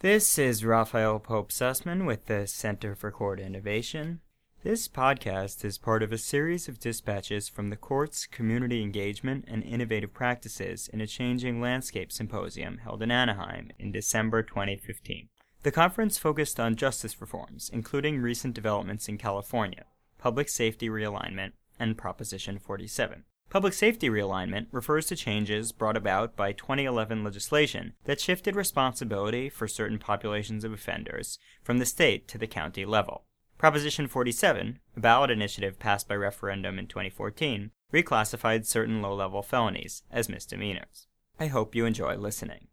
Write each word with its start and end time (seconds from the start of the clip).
This 0.00 0.38
is 0.38 0.64
Raphael 0.64 1.18
Pope 1.18 1.52
Sussman 1.52 2.06
with 2.06 2.24
the 2.24 2.46
Center 2.46 2.94
for 2.94 3.10
Court 3.10 3.38
Innovation. 3.38 4.20
This 4.62 4.88
podcast 4.88 5.62
is 5.62 5.76
part 5.76 6.02
of 6.02 6.10
a 6.10 6.16
series 6.16 6.68
of 6.68 6.80
dispatches 6.80 7.50
from 7.50 7.68
the 7.68 7.76
Court's 7.76 8.24
Community 8.24 8.82
Engagement 8.82 9.44
and 9.46 9.62
Innovative 9.62 10.14
Practices 10.14 10.88
in 10.88 11.02
a 11.02 11.06
Changing 11.06 11.60
Landscape 11.60 12.12
Symposium 12.12 12.78
held 12.78 13.02
in 13.02 13.10
Anaheim 13.10 13.72
in 13.78 13.92
December 13.92 14.42
2015. 14.42 15.28
The 15.64 15.70
conference 15.70 16.16
focused 16.16 16.58
on 16.58 16.76
justice 16.76 17.20
reforms, 17.20 17.68
including 17.70 18.22
recent 18.22 18.54
developments 18.54 19.06
in 19.06 19.18
California, 19.18 19.84
public 20.16 20.48
safety 20.48 20.88
realignment, 20.88 21.52
and 21.78 21.98
Proposition 21.98 22.58
47. 22.58 23.24
Public 23.50 23.72
safety 23.72 24.08
realignment 24.08 24.66
refers 24.70 25.06
to 25.06 25.16
changes 25.16 25.72
brought 25.72 25.96
about 25.96 26.36
by 26.36 26.52
2011 26.52 27.24
legislation 27.24 27.94
that 28.04 28.20
shifted 28.20 28.54
responsibility 28.54 29.48
for 29.48 29.66
certain 29.66 29.98
populations 29.98 30.62
of 30.62 30.72
offenders 30.72 31.36
from 31.64 31.78
the 31.78 31.84
state 31.84 32.28
to 32.28 32.38
the 32.38 32.46
county 32.46 32.84
level. 32.84 33.24
Proposition 33.58 34.06
47, 34.06 34.78
a 34.96 35.00
ballot 35.00 35.32
initiative 35.32 35.80
passed 35.80 36.06
by 36.06 36.14
referendum 36.14 36.78
in 36.78 36.86
2014, 36.86 37.72
reclassified 37.92 38.66
certain 38.66 39.02
low 39.02 39.16
level 39.16 39.42
felonies 39.42 40.04
as 40.12 40.28
misdemeanors. 40.28 41.08
I 41.40 41.48
hope 41.48 41.74
you 41.74 41.86
enjoy 41.86 42.14
listening. 42.14 42.68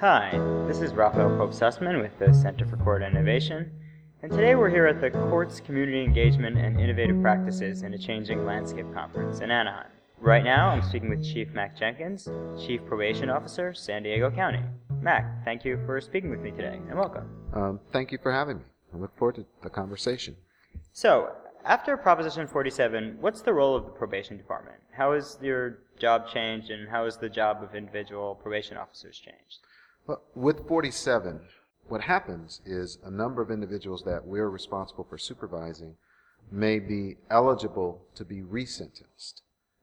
Hi, 0.00 0.55
this 0.66 0.80
is 0.80 0.94
Raphael 0.94 1.28
Pope 1.36 1.52
Sussman 1.52 2.02
with 2.02 2.18
the 2.18 2.34
Center 2.34 2.66
for 2.66 2.76
Court 2.78 3.00
Innovation, 3.00 3.70
and 4.22 4.32
today 4.32 4.56
we're 4.56 4.68
here 4.68 4.88
at 4.88 5.00
the 5.00 5.10
Court's 5.10 5.60
Community 5.60 6.02
Engagement 6.02 6.58
and 6.58 6.80
Innovative 6.80 7.22
Practices 7.22 7.82
in 7.82 7.94
a 7.94 7.98
Changing 7.98 8.44
Landscape 8.44 8.92
Conference 8.92 9.38
in 9.38 9.52
Anaheim. 9.52 9.86
Right 10.18 10.42
now, 10.42 10.70
I'm 10.70 10.82
speaking 10.82 11.08
with 11.08 11.24
Chief 11.24 11.52
Mack 11.52 11.78
Jenkins, 11.78 12.28
Chief 12.58 12.84
Probation 12.84 13.30
Officer, 13.30 13.74
San 13.74 14.02
Diego 14.02 14.28
County. 14.28 14.60
Mack, 15.00 15.44
thank 15.44 15.64
you 15.64 15.78
for 15.86 16.00
speaking 16.00 16.30
with 16.30 16.40
me 16.40 16.50
today, 16.50 16.80
and 16.88 16.98
welcome. 16.98 17.30
Um, 17.52 17.78
thank 17.92 18.10
you 18.10 18.18
for 18.20 18.32
having 18.32 18.56
me. 18.56 18.64
I 18.92 18.96
look 18.96 19.16
forward 19.16 19.36
to 19.36 19.46
the 19.62 19.70
conversation. 19.70 20.34
So, 20.92 21.30
after 21.64 21.96
Proposition 21.96 22.48
47, 22.48 23.18
what's 23.20 23.40
the 23.40 23.52
role 23.52 23.76
of 23.76 23.84
the 23.84 23.92
probation 23.92 24.36
department? 24.36 24.78
How 24.90 25.12
has 25.12 25.38
your 25.40 25.78
job 25.96 26.26
changed, 26.28 26.70
and 26.70 26.88
how 26.88 27.04
has 27.04 27.18
the 27.18 27.28
job 27.28 27.62
of 27.62 27.76
individual 27.76 28.34
probation 28.34 28.76
officers 28.76 29.16
changed? 29.16 29.60
Well, 30.06 30.22
with 30.36 30.68
47, 30.68 31.40
what 31.88 32.02
happens 32.02 32.60
is 32.64 32.98
a 33.04 33.10
number 33.10 33.42
of 33.42 33.50
individuals 33.50 34.04
that 34.04 34.24
we're 34.24 34.48
responsible 34.48 35.04
for 35.08 35.18
supervising 35.18 35.96
may 36.50 36.78
be 36.78 37.16
eligible 37.28 38.02
to 38.14 38.24
be 38.24 38.40
resentenced. 38.40 39.40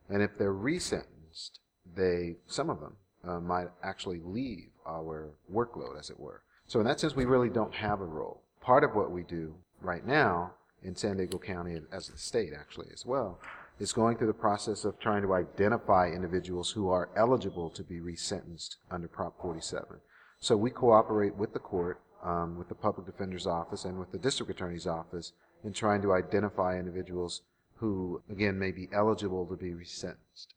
And 0.09 0.21
if 0.21 0.38
they're 0.38 0.53
resentenced, 0.53 1.59
they, 1.95 2.38
some 2.47 2.69
of 2.69 2.80
them, 2.80 2.95
uh, 3.27 3.39
might 3.41 3.67
actually 3.83 4.21
leave 4.23 4.69
our 4.85 5.30
workload, 5.52 5.99
as 5.99 6.09
it 6.09 6.19
were. 6.19 6.41
So 6.67 6.80
in 6.80 6.85
that 6.85 7.02
sense, 7.02 7.15
we 7.15 7.25
really 7.25 7.49
don't 7.49 7.73
have 7.73 7.99
a 7.99 8.05
role. 8.05 8.41
Part 8.61 8.85
of 8.85 8.95
what 8.95 9.11
we 9.11 9.23
do 9.23 9.55
right 9.81 10.05
now 10.05 10.53
in 10.83 10.95
San 10.95 11.17
Diego 11.17 11.37
County, 11.37 11.81
as 11.91 12.08
the 12.08 12.17
state 12.17 12.52
actually 12.58 12.87
as 12.93 13.05
well, 13.05 13.39
is 13.80 13.91
going 13.91 14.17
through 14.17 14.27
the 14.27 14.33
process 14.33 14.85
of 14.85 14.99
trying 14.99 15.21
to 15.23 15.33
identify 15.33 16.08
individuals 16.08 16.71
who 16.71 16.89
are 16.89 17.09
eligible 17.15 17.69
to 17.71 17.83
be 17.83 17.99
resentenced 17.99 18.75
under 18.89 19.08
Prop 19.08 19.39
47. 19.41 19.99
So 20.44 20.58
we 20.58 20.72
cooperate 20.72 21.38
with 21.38 21.53
the 21.53 21.59
court, 21.59 22.02
um, 22.22 22.58
with 22.58 22.67
the 22.67 22.75
public 22.75 23.05
defender's 23.05 23.47
office, 23.47 23.86
and 23.86 23.97
with 23.97 24.11
the 24.11 24.17
district 24.17 24.52
attorney's 24.52 24.86
office 24.86 25.31
in 25.63 25.72
trying 25.72 26.02
to 26.02 26.11
identify 26.11 26.77
individuals 26.77 27.44
who, 27.75 28.22
again, 28.30 28.59
may 28.59 28.71
be 28.71 28.89
eligible 28.91 29.45
to 29.45 29.55
be 29.55 29.69
resentenced. 29.69 30.47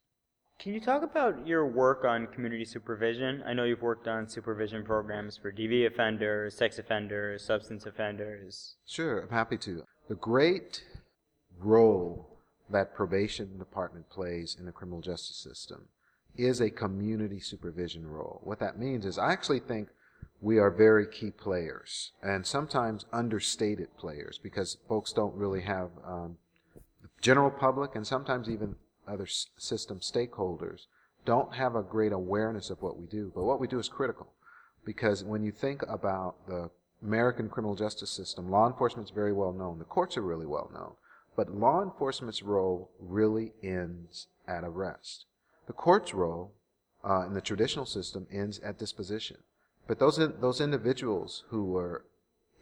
Can 0.58 0.74
you 0.74 0.80
talk 0.80 1.04
about 1.04 1.46
your 1.46 1.68
work 1.68 2.04
on 2.04 2.26
community 2.26 2.64
supervision? 2.64 3.44
I 3.46 3.52
know 3.52 3.62
you've 3.62 3.80
worked 3.80 4.08
on 4.08 4.28
supervision 4.28 4.82
programs 4.82 5.36
for 5.36 5.52
DV 5.52 5.86
offenders, 5.86 6.56
sex 6.56 6.80
offenders, 6.80 7.44
substance 7.44 7.86
offenders. 7.86 8.74
Sure, 8.86 9.20
I'm 9.20 9.28
happy 9.28 9.56
to. 9.58 9.84
The 10.08 10.16
great 10.16 10.82
role 11.60 12.40
that 12.70 12.92
probation 12.92 13.56
department 13.56 14.10
plays 14.10 14.56
in 14.58 14.66
the 14.66 14.72
criminal 14.72 15.00
justice 15.00 15.36
system 15.36 15.86
is 16.36 16.60
a 16.60 16.70
community 16.70 17.40
supervision 17.40 18.06
role. 18.06 18.40
What 18.44 18.58
that 18.60 18.78
means 18.78 19.04
is 19.04 19.18
I 19.18 19.32
actually 19.32 19.60
think 19.60 19.88
we 20.40 20.58
are 20.58 20.70
very 20.70 21.06
key 21.06 21.30
players 21.30 22.12
and 22.22 22.46
sometimes 22.46 23.06
understated 23.12 23.96
players 23.96 24.38
because 24.42 24.76
folks 24.88 25.12
don't 25.12 25.34
really 25.34 25.62
have 25.62 25.90
um, 26.06 26.36
the 27.02 27.08
general 27.20 27.50
public 27.50 27.94
and 27.94 28.06
sometimes 28.06 28.48
even 28.48 28.76
other 29.08 29.26
system 29.26 30.00
stakeholders 30.00 30.86
don't 31.24 31.54
have 31.54 31.74
a 31.74 31.82
great 31.82 32.12
awareness 32.12 32.70
of 32.70 32.82
what 32.82 32.98
we 32.98 33.06
do. 33.06 33.32
But 33.34 33.44
what 33.44 33.60
we 33.60 33.66
do 33.66 33.78
is 33.78 33.88
critical 33.88 34.28
because 34.84 35.24
when 35.24 35.42
you 35.42 35.52
think 35.52 35.82
about 35.88 36.46
the 36.46 36.70
American 37.02 37.48
criminal 37.48 37.74
justice 37.74 38.10
system, 38.10 38.50
law 38.50 38.66
enforcement 38.66 39.08
is 39.08 39.14
very 39.14 39.32
well 39.32 39.52
known. 39.52 39.78
The 39.78 39.84
courts 39.84 40.16
are 40.16 40.22
really 40.22 40.46
well 40.46 40.70
known. 40.72 40.92
But 41.36 41.54
law 41.54 41.82
enforcement's 41.82 42.42
role 42.42 42.90
really 42.98 43.52
ends 43.62 44.28
at 44.48 44.64
arrest. 44.64 45.26
The 45.66 45.72
court's 45.72 46.14
role 46.14 46.52
uh, 47.04 47.26
in 47.26 47.34
the 47.34 47.40
traditional 47.40 47.86
system 47.86 48.26
ends 48.30 48.58
at 48.60 48.78
disposition. 48.78 49.38
But 49.86 49.98
those, 49.98 50.18
those 50.40 50.60
individuals 50.60 51.44
who 51.48 51.76
are 51.76 52.04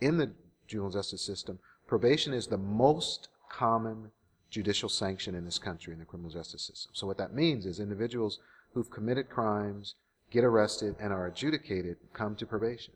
in 0.01 0.19
the 0.19 0.33
juvenile 0.67 0.93
justice 0.93 1.23
system, 1.23 1.59
probation 1.87 2.33
is 2.33 2.47
the 2.47 2.59
most 2.59 3.29
common 3.51 4.11
judicial 4.51 4.89
sanction 4.89 5.35
in 5.35 5.45
this 5.45 5.59
country 5.59 5.93
in 5.93 5.99
the 5.99 6.05
criminal 6.05 6.31
justice 6.31 6.63
system. 6.63 6.93
So 6.95 7.07
what 7.07 7.19
that 7.19 7.35
means 7.35 7.67
is 7.67 7.81
individuals 7.81 8.39
who've 8.73 8.91
committed 8.91 9.29
crimes, 9.29 9.95
get 10.31 10.45
arrested, 10.45 10.97
and 11.01 11.13
are 11.13 11.27
adjudicated 11.27 11.97
come 12.13 12.37
to 12.37 12.47
probation. 12.47 12.95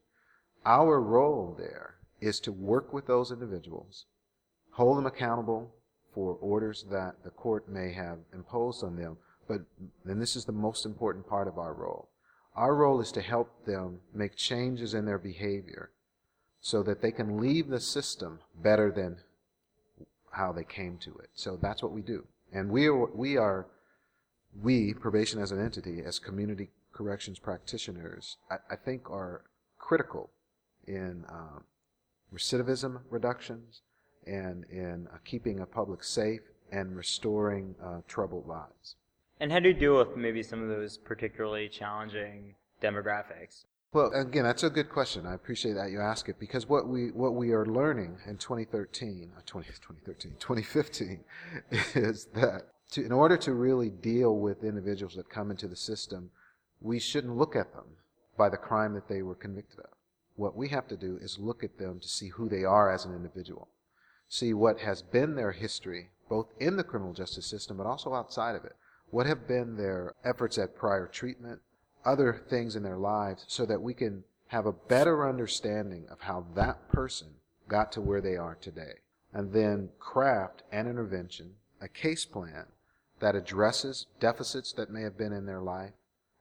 Our 0.65 1.01
role 1.01 1.57
there 1.59 1.95
is 2.21 2.41
to 2.41 2.53
work 2.53 2.93
with 2.93 3.07
those 3.07 3.31
individuals, 3.31 4.07
hold 4.73 4.99
them 4.99 5.07
accountable 5.07 5.75
for 6.15 6.35
orders 6.35 6.85
that 6.91 7.17
the 7.25 7.31
court 7.31 7.69
may 7.69 7.93
have 7.93 8.19
imposed 8.33 8.83
on 8.83 8.97
them, 8.97 9.17
but 9.48 9.62
then 10.04 10.20
this 10.20 10.36
is 10.36 10.44
the 10.44 10.53
most 10.53 10.86
important 10.86 11.26
part 11.26 11.48
of 11.48 11.59
our 11.59 11.72
role. 11.72 12.10
Our 12.54 12.75
role 12.75 13.00
is 13.00 13.10
to 13.12 13.22
help 13.22 13.64
them 13.64 14.00
make 14.14 14.36
changes 14.36 14.94
in 14.94 15.06
their 15.06 15.19
behavior 15.19 15.91
so 16.60 16.82
that 16.82 17.00
they 17.00 17.12
can 17.12 17.38
leave 17.38 17.69
the 17.69 17.81
system 17.81 18.41
better 18.62 18.92
than 18.92 19.16
how 20.32 20.53
they 20.53 20.64
came 20.64 20.98
to 20.98 21.10
it. 21.19 21.31
So 21.34 21.59
that's 21.60 21.82
what 21.82 21.92
we 21.92 22.03
do. 22.03 22.25
And 22.53 22.70
we 22.70 22.88
are, 22.88 23.06
we 23.14 23.36
are, 23.36 23.66
we, 24.60 24.92
probation 24.94 25.41
as 25.41 25.53
an 25.53 25.65
entity, 25.65 26.03
as 26.04 26.19
community 26.19 26.69
corrections 26.92 27.38
practitioners, 27.38 28.36
I, 28.50 28.56
I 28.70 28.76
think 28.76 29.10
are 29.10 29.44
critical 29.78 30.30
in 30.86 31.25
um, 31.28 31.65
recidivism 32.34 33.00
reductions 33.10 33.82
and 34.26 34.65
in 34.70 35.09
uh, 35.12 35.19
keeping 35.25 35.60
a 35.60 35.66
public 35.66 36.03
safe 36.03 36.41
and 36.72 36.97
restoring 36.97 37.75
uh, 37.82 38.00
troubled 38.06 38.47
lives. 38.47 38.97
And 39.41 39.53
how 39.53 39.60
do 39.60 39.69
you 39.69 39.75
deal 39.75 39.97
with 39.97 40.16
maybe 40.16 40.43
some 40.43 40.62
of 40.62 40.69
those 40.69 40.99
particularly 40.99 41.69
challenging 41.69 42.54
demographics? 42.82 43.65
Well, 43.93 44.12
again, 44.12 44.44
that's 44.44 44.65
a 44.65 44.71
good 44.71 44.91
question. 44.91 45.26
I 45.26 45.34
appreciate 45.34 45.75
that 45.75 45.91
you 45.91 46.00
ask 46.00 46.28
it 46.28 46.38
because 46.38 46.69
what 46.69 46.88
we 46.88 47.10
what 47.12 47.34
we 47.34 47.53
are 47.53 47.65
learning 47.65 48.19
in 48.27 48.37
2013, 48.37 49.32
uh, 49.37 49.41
20, 49.47 49.69
2013, 49.69 50.32
2015, 50.38 51.21
is 51.94 52.27
that 52.34 52.62
to, 52.91 53.04
in 53.04 53.12
order 53.12 53.37
to 53.38 53.54
really 53.54 53.88
deal 53.88 54.37
with 54.37 54.65
individuals 54.65 55.15
that 55.15 55.31
come 55.31 55.50
into 55.50 55.69
the 55.69 55.77
system, 55.77 56.31
we 56.81 56.98
shouldn't 56.98 57.37
look 57.37 57.56
at 57.56 57.72
them 57.72 57.97
by 58.37 58.48
the 58.48 58.56
crime 58.56 58.93
that 58.94 59.09
they 59.09 59.22
were 59.22 59.34
convicted 59.34 59.78
of. 59.78 59.91
What 60.37 60.56
we 60.56 60.69
have 60.69 60.87
to 60.88 60.97
do 60.97 61.19
is 61.22 61.38
look 61.38 61.65
at 61.65 61.78
them 61.78 61.98
to 62.00 62.09
see 62.09 62.28
who 62.28 62.48
they 62.48 62.65
are 62.65 62.93
as 62.93 63.04
an 63.04 63.15
individual, 63.15 63.69
see 64.28 64.53
what 64.53 64.81
has 64.81 65.00
been 65.00 65.34
their 65.34 65.53
history, 65.53 66.10
both 66.28 66.48
in 66.60 66.77
the 66.77 66.84
criminal 66.84 67.15
justice 67.15 67.47
system 67.47 67.78
but 67.78 67.86
also 67.86 68.15
outside 68.15 68.54
of 68.54 68.65
it 68.65 68.77
what 69.10 69.27
have 69.27 69.49
been 69.49 69.77
their 69.77 70.15
efforts 70.25 70.59
at 70.59 70.77
prior 70.77 71.07
treatment, 71.07 71.60
other 72.05 72.43
things 72.49 72.77
in 72.77 72.83
their 72.83 72.99
lives, 72.99 73.45
so 73.49 73.66
that 73.66 73.81
we 73.81 73.95
can 73.95 74.25
have 74.49 74.66
a 74.66 74.72
better 74.72 75.28
understanding 75.28 76.07
of 76.10 76.21
how 76.21 76.47
that 76.55 76.89
person 76.89 77.28
got 77.69 77.93
to 77.93 78.01
where 78.01 78.21
they 78.21 78.37
are 78.37 78.57
today. 78.60 78.95
And 79.33 79.53
then 79.53 79.91
craft 79.99 80.63
an 80.72 80.89
intervention, 80.89 81.53
a 81.81 81.89
case 81.89 82.25
plan 82.25 82.65
that 83.21 83.34
addresses 83.34 84.07
deficits 84.21 84.72
that 84.72 84.91
may 84.91 85.03
have 85.03 85.19
been 85.19 85.33
in 85.33 85.45
their 85.45 85.61
life 85.61 85.93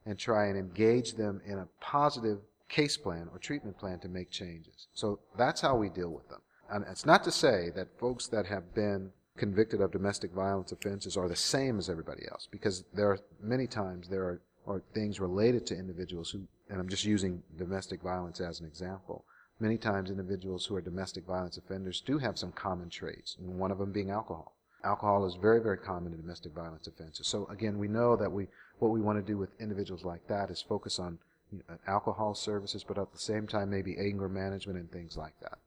and 0.06 0.18
try 0.18 0.46
and 0.46 0.56
engage 0.56 1.14
them 1.14 1.40
in 1.44 1.58
a 1.58 1.68
positive 1.80 2.38
case 2.68 2.96
plan 2.96 3.28
or 3.32 3.38
treatment 3.38 3.78
plan 3.78 3.98
to 4.00 4.08
make 4.08 4.30
changes. 4.30 4.88
So 4.94 5.18
that's 5.36 5.60
how 5.60 5.76
we 5.76 5.88
deal 5.88 6.10
with 6.10 6.28
them. 6.28 6.40
And 6.70 6.84
it's 6.90 7.06
not 7.06 7.24
to 7.24 7.30
say 7.30 7.70
that 7.76 7.98
folks 7.98 8.26
that 8.28 8.46
have 8.46 8.74
been 8.74 9.10
convicted 9.38 9.80
of 9.80 9.92
domestic 9.92 10.32
violence 10.32 10.72
offenses 10.72 11.16
are 11.16 11.28
the 11.28 11.36
same 11.36 11.78
as 11.78 11.88
everybody 11.88 12.22
else 12.30 12.48
because 12.50 12.84
there 12.92 13.10
are 13.10 13.18
many 13.40 13.66
times 13.66 14.08
there 14.08 14.24
are, 14.24 14.40
are 14.66 14.82
things 14.92 15.20
related 15.20 15.66
to 15.66 15.78
individuals 15.78 16.30
who, 16.30 16.46
and 16.68 16.80
I'm 16.80 16.88
just 16.88 17.04
using 17.04 17.42
domestic 17.56 18.02
violence 18.02 18.40
as 18.40 18.60
an 18.60 18.66
example. 18.66 19.24
Many 19.60 19.78
times 19.78 20.10
individuals 20.10 20.66
who 20.66 20.76
are 20.76 20.80
domestic 20.80 21.24
violence 21.24 21.56
offenders 21.56 22.00
do 22.00 22.18
have 22.18 22.38
some 22.38 22.52
common 22.52 22.90
traits, 22.90 23.36
and 23.38 23.58
one 23.58 23.72
of 23.72 23.78
them 23.78 23.92
being 23.92 24.10
alcohol. 24.10 24.54
Alcohol 24.84 25.26
is 25.26 25.34
very, 25.34 25.60
very 25.60 25.78
common 25.78 26.12
in 26.12 26.20
domestic 26.20 26.52
violence 26.52 26.86
offenses. 26.86 27.26
So 27.26 27.46
again, 27.46 27.78
we 27.78 27.88
know 27.88 28.14
that 28.14 28.30
we 28.30 28.46
what 28.78 28.92
we 28.92 29.00
want 29.00 29.18
to 29.18 29.32
do 29.32 29.36
with 29.36 29.50
individuals 29.60 30.04
like 30.04 30.28
that 30.28 30.50
is 30.50 30.62
focus 30.62 31.00
on 31.00 31.18
you 31.50 31.60
know, 31.68 31.76
alcohol 31.88 32.34
services, 32.34 32.84
but 32.84 32.98
at 32.98 33.12
the 33.12 33.18
same 33.18 33.48
time 33.48 33.70
maybe 33.70 33.96
anger 33.98 34.28
management 34.28 34.78
and 34.78 34.90
things 34.92 35.16
like 35.16 35.34
that. 35.40 35.58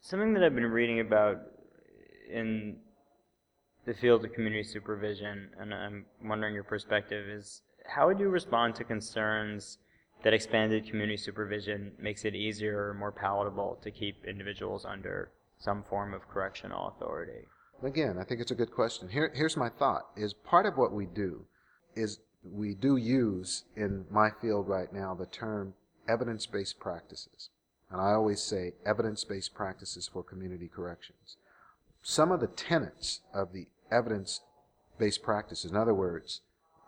Something 0.00 0.32
that 0.34 0.42
I've 0.42 0.54
been 0.54 0.64
reading 0.64 1.00
about 1.00 1.42
in 2.30 2.76
the 3.84 3.94
field 3.94 4.24
of 4.24 4.32
community 4.32 4.62
supervision, 4.62 5.50
and 5.58 5.74
I'm 5.74 6.06
wondering 6.24 6.54
your 6.54 6.64
perspective, 6.64 7.28
is 7.28 7.62
how 7.86 8.06
would 8.06 8.20
you 8.20 8.28
respond 8.28 8.74
to 8.76 8.84
concerns 8.84 9.78
that 10.22 10.32
expanded 10.32 10.86
community 10.86 11.16
supervision 11.16 11.92
makes 11.98 12.24
it 12.24 12.34
easier 12.34 12.90
or 12.90 12.94
more 12.94 13.10
palatable 13.10 13.78
to 13.82 13.90
keep 13.90 14.24
individuals 14.24 14.84
under 14.84 15.30
some 15.58 15.82
form 15.82 16.14
of 16.14 16.28
correctional 16.28 16.88
authority? 16.88 17.46
Again, 17.82 18.16
I 18.20 18.24
think 18.24 18.40
it's 18.40 18.52
a 18.52 18.56
good 18.56 18.70
question. 18.70 19.08
Here, 19.08 19.32
here's 19.34 19.56
my 19.56 19.68
thought: 19.68 20.10
is 20.16 20.32
part 20.32 20.66
of 20.66 20.76
what 20.76 20.92
we 20.92 21.06
do 21.06 21.44
is 21.96 22.20
we 22.44 22.74
do 22.74 22.96
use 22.96 23.64
in 23.76 24.04
my 24.10 24.30
field 24.40 24.68
right 24.68 24.92
now 24.92 25.14
the 25.14 25.26
term 25.26 25.74
evidence-based 26.08 26.78
practices, 26.78 27.50
and 27.90 28.00
I 28.00 28.12
always 28.12 28.40
say 28.40 28.74
evidence-based 28.86 29.54
practices 29.54 30.08
for 30.12 30.22
community 30.22 30.68
corrections. 30.72 31.36
Some 32.02 32.32
of 32.32 32.40
the 32.40 32.48
tenets 32.48 33.20
of 33.32 33.52
the 33.52 33.68
evidence-based 33.90 35.22
practices, 35.22 35.70
in 35.70 35.76
other 35.76 35.94
words, 35.94 36.40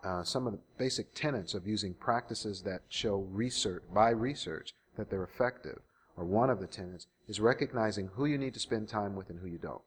uh, 0.03 0.23
some 0.23 0.45
of 0.45 0.53
the 0.53 0.59
basic 0.77 1.13
tenets 1.15 1.53
of 1.53 1.65
using 1.65 1.93
practices 1.93 2.61
that 2.63 2.81
show 2.89 3.27
research 3.31 3.83
by 3.93 4.09
research 4.09 4.73
that 4.97 5.09
they're 5.09 5.23
effective, 5.23 5.79
or 6.17 6.25
one 6.25 6.49
of 6.49 6.59
the 6.59 6.67
tenets 6.67 7.07
is 7.27 7.39
recognizing 7.39 8.07
who 8.13 8.25
you 8.25 8.37
need 8.37 8.53
to 8.53 8.59
spend 8.59 8.87
time 8.87 9.15
with 9.15 9.29
and 9.29 9.39
who 9.39 9.47
you 9.47 9.57
don't. 9.57 9.81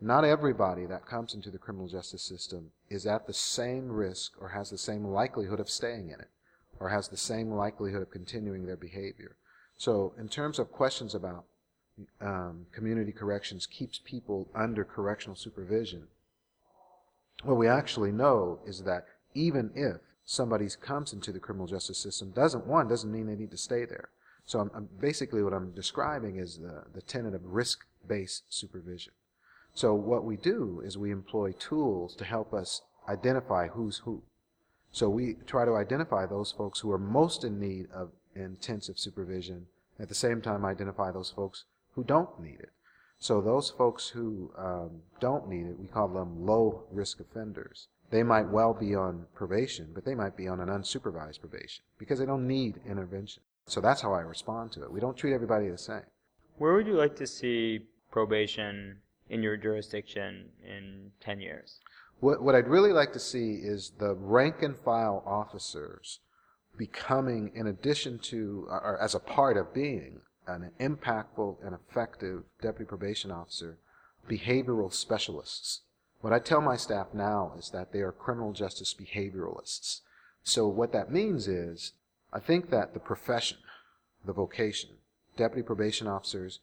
Not 0.00 0.24
everybody 0.24 0.86
that 0.86 1.06
comes 1.06 1.34
into 1.34 1.50
the 1.50 1.58
criminal 1.58 1.88
justice 1.88 2.22
system 2.22 2.70
is 2.88 3.06
at 3.06 3.26
the 3.26 3.34
same 3.34 3.90
risk 3.90 4.32
or 4.40 4.48
has 4.48 4.70
the 4.70 4.78
same 4.78 5.04
likelihood 5.04 5.60
of 5.60 5.68
staying 5.68 6.08
in 6.08 6.20
it 6.20 6.30
or 6.80 6.88
has 6.88 7.08
the 7.08 7.16
same 7.16 7.50
likelihood 7.50 8.02
of 8.02 8.10
continuing 8.10 8.64
their 8.64 8.76
behavior. 8.76 9.36
So, 9.76 10.14
in 10.18 10.28
terms 10.28 10.58
of 10.58 10.72
questions 10.72 11.14
about 11.14 11.44
um, 12.20 12.66
community 12.72 13.12
corrections 13.12 13.66
keeps 13.66 14.00
people 14.04 14.48
under 14.54 14.84
correctional 14.84 15.36
supervision, 15.36 16.08
what 17.42 17.56
we 17.56 17.68
actually 17.68 18.12
know 18.12 18.60
is 18.66 18.82
that 18.82 19.06
even 19.34 19.70
if 19.74 19.96
somebody 20.24 20.68
comes 20.80 21.12
into 21.12 21.32
the 21.32 21.38
criminal 21.38 21.66
justice 21.66 21.98
system, 21.98 22.30
doesn't 22.30 22.66
one 22.66 22.88
doesn't 22.88 23.12
mean 23.12 23.26
they 23.26 23.36
need 23.36 23.50
to 23.50 23.56
stay 23.56 23.84
there. 23.84 24.10
So, 24.44 24.60
I'm, 24.60 24.70
I'm 24.74 24.88
basically 25.00 25.42
what 25.42 25.52
I'm 25.52 25.72
describing 25.72 26.36
is 26.36 26.58
the, 26.58 26.84
the 26.94 27.02
tenet 27.02 27.34
of 27.34 27.44
risk-based 27.44 28.44
supervision. 28.48 29.12
So 29.78 29.94
what 29.94 30.24
we 30.24 30.36
do 30.36 30.82
is 30.84 30.98
we 30.98 31.12
employ 31.12 31.52
tools 31.52 32.16
to 32.16 32.24
help 32.24 32.52
us 32.52 32.82
identify 33.08 33.68
who's 33.68 33.98
who. 33.98 34.22
So 34.90 35.08
we 35.08 35.36
try 35.46 35.64
to 35.64 35.76
identify 35.76 36.26
those 36.26 36.50
folks 36.50 36.80
who 36.80 36.90
are 36.90 36.98
most 36.98 37.44
in 37.44 37.60
need 37.60 37.86
of 37.92 38.10
intensive 38.34 38.98
supervision, 38.98 39.66
at 40.00 40.08
the 40.08 40.16
same 40.16 40.40
time 40.42 40.64
identify 40.64 41.12
those 41.12 41.30
folks 41.30 41.64
who 41.94 42.04
don't 42.04 42.40
need 42.40 42.60
it. 42.60 42.72
So 43.18 43.40
those 43.40 43.70
folks 43.70 44.08
who 44.08 44.52
um, 44.56 45.02
don't 45.20 45.48
need 45.48 45.66
it, 45.66 45.78
we 45.78 45.88
call 45.88 46.08
them 46.08 46.46
low 46.46 46.84
risk 46.90 47.18
offenders. 47.20 47.88
They 48.10 48.22
might 48.22 48.48
well 48.48 48.72
be 48.72 48.94
on 48.94 49.26
probation, 49.34 49.88
but 49.92 50.04
they 50.04 50.14
might 50.14 50.36
be 50.36 50.48
on 50.48 50.60
an 50.60 50.68
unsupervised 50.68 51.40
probation 51.40 51.84
because 51.98 52.18
they 52.18 52.26
don't 52.26 52.46
need 52.46 52.80
intervention. 52.86 53.42
So 53.66 53.80
that's 53.80 54.00
how 54.00 54.14
I 54.14 54.20
respond 54.20 54.72
to 54.72 54.84
it. 54.84 54.92
We 54.92 55.00
don't 55.00 55.16
treat 55.16 55.34
everybody 55.34 55.68
the 55.68 55.76
same. 55.76 56.06
Where 56.56 56.74
would 56.74 56.86
you 56.86 56.94
like 56.94 57.16
to 57.16 57.26
see 57.26 57.80
probation 58.10 58.98
in 59.28 59.42
your 59.42 59.56
jurisdiction 59.56 60.46
in 60.64 61.10
10 61.20 61.40
years? 61.40 61.80
What, 62.20 62.42
what 62.42 62.54
I'd 62.54 62.66
really 62.66 62.92
like 62.92 63.12
to 63.12 63.20
see 63.20 63.56
is 63.62 63.92
the 63.98 64.14
rank 64.14 64.62
and 64.62 64.76
file 64.76 65.22
officers 65.26 66.20
becoming, 66.76 67.52
in 67.54 67.66
addition 67.66 68.18
to, 68.20 68.66
or 68.68 68.98
as 69.00 69.14
a 69.14 69.20
part 69.20 69.56
of 69.56 69.74
being, 69.74 70.20
an 70.48 70.70
impactful 70.80 71.56
and 71.64 71.74
effective 71.74 72.42
deputy 72.60 72.84
probation 72.84 73.30
officer, 73.30 73.78
behavioral 74.28 74.92
specialists. 74.92 75.82
What 76.20 76.32
I 76.32 76.38
tell 76.38 76.60
my 76.60 76.76
staff 76.76 77.08
now 77.14 77.52
is 77.58 77.70
that 77.70 77.92
they 77.92 78.00
are 78.00 78.12
criminal 78.12 78.52
justice 78.52 78.94
behavioralists. 78.94 80.00
So 80.42 80.66
what 80.66 80.92
that 80.92 81.12
means 81.12 81.46
is, 81.46 81.92
I 82.32 82.40
think 82.40 82.70
that 82.70 82.94
the 82.94 83.00
profession, 83.00 83.58
the 84.24 84.32
vocation, 84.32 84.90
deputy 85.36 85.62
probation 85.62 86.06
officers 86.06 86.60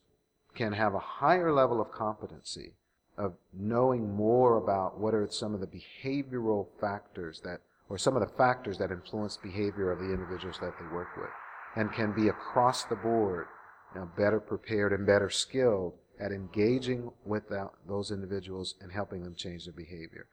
can 0.54 0.72
have 0.72 0.94
a 0.94 0.98
higher 0.98 1.52
level 1.52 1.80
of 1.80 1.90
competency 1.90 2.72
of 3.16 3.34
knowing 3.52 4.14
more 4.14 4.58
about 4.58 4.98
what 4.98 5.14
are 5.14 5.26
some 5.30 5.54
of 5.54 5.60
the 5.60 5.66
behavioral 5.66 6.66
factors 6.80 7.40
that, 7.44 7.60
or 7.88 7.96
some 7.96 8.14
of 8.14 8.20
the 8.20 8.36
factors 8.36 8.76
that 8.78 8.90
influence 8.90 9.38
behavior 9.38 9.90
of 9.90 9.98
the 9.98 10.12
individuals 10.12 10.58
that 10.60 10.74
they 10.78 10.94
work 10.94 11.08
with, 11.16 11.30
and 11.76 11.92
can 11.92 12.12
be 12.12 12.28
across 12.28 12.84
the 12.84 12.96
board 12.96 13.46
know, 13.96 14.10
better 14.16 14.40
prepared 14.40 14.92
and 14.92 15.06
better 15.06 15.30
skilled 15.30 15.94
at 16.18 16.32
engaging 16.32 17.10
with 17.24 17.48
that, 17.48 17.70
those 17.86 18.10
individuals 18.10 18.74
and 18.80 18.92
helping 18.92 19.22
them 19.22 19.34
change 19.34 19.64
their 19.64 19.74
behavior. 19.74 20.26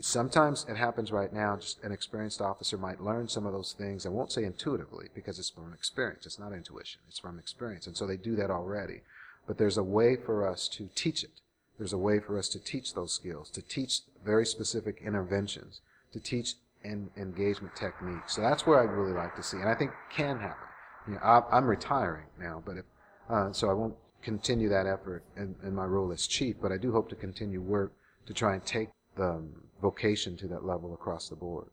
Sometimes 0.00 0.66
it 0.68 0.76
happens 0.76 1.12
right 1.12 1.32
now, 1.32 1.56
just 1.56 1.82
an 1.84 1.92
experienced 1.92 2.40
officer 2.40 2.76
might 2.76 3.00
learn 3.00 3.28
some 3.28 3.46
of 3.46 3.52
those 3.52 3.74
things. 3.78 4.04
I 4.04 4.08
won't 4.08 4.32
say 4.32 4.42
intuitively 4.42 5.06
because 5.14 5.38
it's 5.38 5.50
from 5.50 5.72
experience. 5.72 6.26
It's 6.26 6.38
not 6.38 6.52
intuition. 6.52 7.00
It's 7.08 7.20
from 7.20 7.38
experience. 7.38 7.86
And 7.86 7.96
so 7.96 8.06
they 8.06 8.16
do 8.16 8.34
that 8.36 8.50
already. 8.50 9.02
But 9.46 9.56
there's 9.56 9.78
a 9.78 9.84
way 9.84 10.16
for 10.16 10.48
us 10.48 10.66
to 10.68 10.88
teach 10.96 11.22
it. 11.22 11.40
There's 11.78 11.92
a 11.92 11.98
way 11.98 12.18
for 12.18 12.38
us 12.38 12.48
to 12.50 12.58
teach 12.58 12.94
those 12.94 13.12
skills, 13.12 13.50
to 13.50 13.62
teach 13.62 14.00
very 14.24 14.46
specific 14.46 15.00
interventions, 15.04 15.80
to 16.12 16.20
teach 16.20 16.54
en- 16.84 17.10
engagement 17.16 17.74
techniques. 17.74 18.34
So 18.34 18.40
that's 18.40 18.66
where 18.66 18.80
I'd 18.80 18.94
really 18.94 19.12
like 19.12 19.34
to 19.36 19.42
see, 19.42 19.58
and 19.58 19.68
I 19.68 19.74
think 19.74 19.90
can 20.10 20.38
happen. 20.38 20.68
You 21.06 21.14
know, 21.14 21.20
I, 21.20 21.58
am 21.58 21.66
retiring 21.66 22.26
now, 22.38 22.62
but 22.64 22.76
if, 22.76 22.84
uh, 23.28 23.52
so 23.52 23.70
I 23.70 23.72
won't 23.72 23.94
continue 24.22 24.68
that 24.70 24.86
effort 24.86 25.22
in, 25.36 25.54
in, 25.62 25.74
my 25.74 25.84
role 25.84 26.12
as 26.12 26.26
chief, 26.26 26.56
but 26.60 26.72
I 26.72 26.78
do 26.78 26.92
hope 26.92 27.08
to 27.10 27.14
continue 27.14 27.60
work 27.60 27.92
to 28.26 28.32
try 28.32 28.54
and 28.54 28.64
take 28.64 28.88
the 29.16 29.42
vocation 29.82 30.36
to 30.38 30.48
that 30.48 30.64
level 30.64 30.94
across 30.94 31.28
the 31.28 31.36
board. 31.36 31.66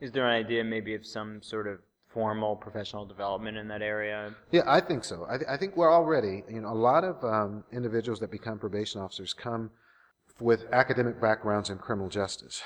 Is 0.00 0.10
there 0.10 0.26
an 0.26 0.34
idea 0.34 0.64
maybe 0.64 0.94
of 0.94 1.06
some 1.06 1.42
sort 1.42 1.66
of 1.66 1.78
formal 2.12 2.56
professional 2.56 3.04
development 3.06 3.56
in 3.56 3.68
that 3.68 3.82
area? 3.82 4.34
Yeah, 4.50 4.62
I 4.66 4.80
think 4.80 5.04
so. 5.04 5.26
I, 5.28 5.36
th- 5.36 5.48
I 5.48 5.56
think 5.56 5.76
we're 5.76 5.92
already, 5.92 6.44
you 6.48 6.60
know, 6.60 6.68
a 6.68 6.74
lot 6.74 7.04
of 7.04 7.22
um, 7.24 7.64
individuals 7.72 8.20
that 8.20 8.30
become 8.30 8.58
probation 8.58 9.00
officers 9.00 9.32
come 9.32 9.70
with 10.40 10.64
academic 10.72 11.20
backgrounds 11.20 11.70
in 11.70 11.78
criminal 11.78 12.08
justice, 12.08 12.62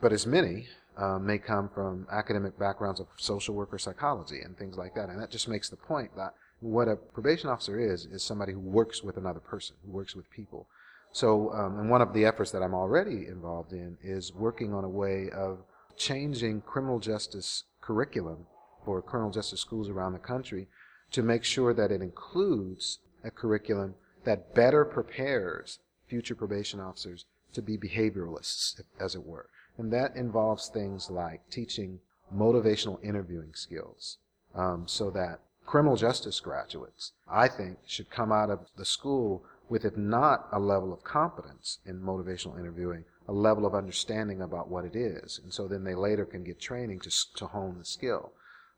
but 0.00 0.12
as 0.12 0.26
many 0.26 0.66
um, 0.96 1.26
may 1.26 1.38
come 1.38 1.70
from 1.72 2.06
academic 2.10 2.58
backgrounds 2.58 3.00
of 3.00 3.06
social 3.16 3.54
work 3.54 3.72
or 3.72 3.78
psychology 3.78 4.40
and 4.40 4.56
things 4.58 4.76
like 4.76 4.94
that. 4.94 5.08
And 5.08 5.20
that 5.20 5.30
just 5.30 5.48
makes 5.48 5.68
the 5.68 5.76
point 5.76 6.10
that 6.16 6.34
what 6.60 6.88
a 6.88 6.96
probation 6.96 7.48
officer 7.48 7.78
is, 7.78 8.06
is 8.06 8.22
somebody 8.22 8.52
who 8.52 8.60
works 8.60 9.02
with 9.02 9.16
another 9.16 9.40
person, 9.40 9.76
who 9.84 9.92
works 9.92 10.14
with 10.14 10.30
people. 10.30 10.66
So, 11.12 11.52
um, 11.52 11.78
and 11.78 11.90
one 11.90 12.02
of 12.02 12.12
the 12.12 12.24
efforts 12.24 12.50
that 12.52 12.62
I'm 12.62 12.74
already 12.74 13.26
involved 13.26 13.72
in 13.72 13.96
is 14.02 14.32
working 14.32 14.72
on 14.72 14.84
a 14.84 14.88
way 14.88 15.30
of 15.30 15.58
changing 15.96 16.60
criminal 16.62 17.00
justice 17.00 17.64
curriculum 17.80 18.46
for 18.84 19.02
criminal 19.02 19.30
justice 19.30 19.60
schools 19.60 19.88
around 19.88 20.12
the 20.12 20.18
country 20.18 20.68
to 21.10 21.22
make 21.22 21.44
sure 21.44 21.74
that 21.74 21.90
it 21.90 22.00
includes 22.00 22.98
a 23.24 23.30
curriculum 23.30 23.94
that 24.24 24.54
better 24.54 24.84
prepares 24.84 25.78
future 26.06 26.34
probation 26.34 26.80
officers 26.80 27.24
to 27.52 27.62
be 27.62 27.76
behavioralists, 27.76 28.80
as 29.00 29.14
it 29.14 29.26
were. 29.26 29.48
And 29.76 29.92
that 29.92 30.14
involves 30.14 30.68
things 30.68 31.10
like 31.10 31.40
teaching 31.50 32.00
motivational 32.34 33.02
interviewing 33.02 33.54
skills 33.54 34.18
um, 34.54 34.84
so 34.86 35.10
that 35.10 35.40
criminal 35.70 35.94
justice 35.94 36.40
graduates, 36.40 37.12
I 37.30 37.46
think, 37.46 37.78
should 37.86 38.10
come 38.10 38.32
out 38.32 38.50
of 38.50 38.66
the 38.76 38.84
school 38.84 39.44
with, 39.68 39.84
if 39.84 39.96
not 39.96 40.48
a 40.50 40.58
level 40.58 40.92
of 40.92 41.04
competence 41.04 41.78
in 41.86 42.02
motivational 42.02 42.58
interviewing, 42.58 43.04
a 43.28 43.32
level 43.32 43.64
of 43.64 43.72
understanding 43.76 44.42
about 44.42 44.68
what 44.68 44.84
it 44.84 44.96
is. 44.96 45.38
And 45.40 45.54
so 45.54 45.68
then 45.68 45.84
they 45.84 45.94
later 45.94 46.24
can 46.24 46.42
get 46.42 46.60
training 46.60 46.98
to, 47.00 47.10
to 47.36 47.46
hone 47.46 47.78
the 47.78 47.84
skill. 47.84 48.32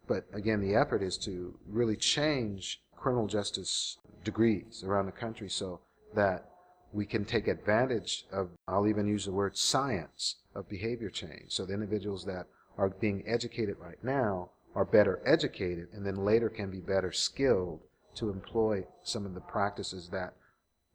But 0.06 0.26
again, 0.34 0.60
the 0.60 0.74
effort 0.74 1.02
is 1.02 1.16
to 1.18 1.58
really 1.66 1.96
change 1.96 2.82
criminal 2.94 3.26
justice 3.26 3.96
degrees 4.22 4.84
around 4.86 5.06
the 5.06 5.12
country 5.12 5.48
so 5.48 5.80
that 6.14 6.50
we 6.92 7.06
can 7.06 7.24
take 7.24 7.48
advantage 7.48 8.26
of, 8.30 8.50
I'll 8.68 8.86
even 8.86 9.06
use 9.06 9.24
the 9.24 9.32
word 9.32 9.56
science 9.56 10.36
of 10.54 10.68
behavior 10.68 11.08
change. 11.08 11.46
So 11.48 11.64
the 11.64 11.72
individuals 11.72 12.26
that 12.26 12.48
are 12.76 12.90
being 12.90 13.24
educated 13.26 13.76
right 13.80 14.02
now 14.04 14.50
are 14.74 14.84
better 14.84 15.20
educated 15.24 15.88
and 15.92 16.06
then 16.06 16.24
later 16.24 16.48
can 16.48 16.70
be 16.70 16.80
better 16.80 17.12
skilled 17.12 17.80
to 18.14 18.30
employ 18.30 18.84
some 19.02 19.26
of 19.26 19.34
the 19.34 19.40
practices 19.40 20.08
that 20.10 20.34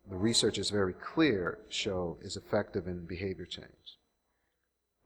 the 0.10 0.16
research 0.16 0.58
is 0.58 0.70
very 0.70 0.94
clear 0.94 1.60
show 1.70 2.18
is 2.22 2.38
effective 2.38 2.88
in 2.88 3.06
behavior 3.06 3.46
change. 3.46 3.68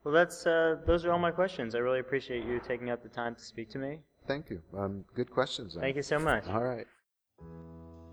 Well, 0.03 0.13
that's 0.13 0.45
uh, 0.45 0.77
those 0.85 1.05
are 1.05 1.11
all 1.11 1.19
my 1.19 1.31
questions. 1.31 1.75
I 1.75 1.79
really 1.79 1.99
appreciate 1.99 2.45
you 2.45 2.59
taking 2.59 2.89
up 2.89 3.03
the 3.03 3.09
time 3.09 3.35
to 3.35 3.41
speak 3.43 3.69
to 3.71 3.77
me. 3.77 3.99
Thank 4.27 4.49
you. 4.49 4.61
Um, 4.77 5.05
good 5.15 5.31
questions. 5.31 5.75
Thank 5.79 5.95
you 5.95 6.03
so 6.03 6.19
much. 6.19 6.47
All 6.47 6.63
right. 6.63 6.87